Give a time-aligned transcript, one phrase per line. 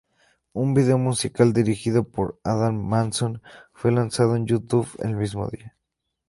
[0.53, 3.39] Un vídeo musical dirigido por Adam Mason
[3.71, 5.77] fue lanzado en YouTube el mismo día.